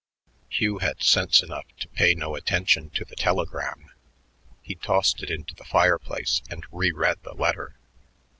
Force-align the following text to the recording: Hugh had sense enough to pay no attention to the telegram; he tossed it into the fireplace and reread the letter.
Hugh 0.49 0.79
had 0.79 1.03
sense 1.03 1.43
enough 1.43 1.67
to 1.79 1.87
pay 1.89 2.15
no 2.15 2.33
attention 2.33 2.89
to 2.95 3.05
the 3.05 3.15
telegram; 3.15 3.91
he 4.63 4.73
tossed 4.73 5.21
it 5.21 5.29
into 5.29 5.53
the 5.53 5.63
fireplace 5.63 6.41
and 6.49 6.65
reread 6.71 7.19
the 7.21 7.35
letter. 7.35 7.75